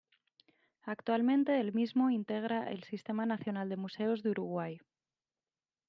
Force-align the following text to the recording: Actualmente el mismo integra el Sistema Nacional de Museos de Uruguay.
Actualmente 0.87 1.59
el 1.59 1.73
mismo 1.73 2.09
integra 2.09 2.71
el 2.71 2.81
Sistema 2.85 3.27
Nacional 3.27 3.69
de 3.69 3.77
Museos 3.77 4.23
de 4.23 4.31
Uruguay. 4.31 4.79